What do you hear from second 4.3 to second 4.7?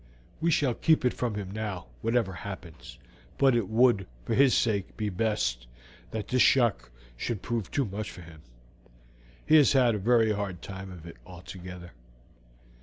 his